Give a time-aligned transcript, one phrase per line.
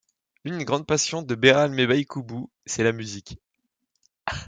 [0.43, 3.37] L’une des grandes passions de Béral Mbaïkoubou, c’est la musique.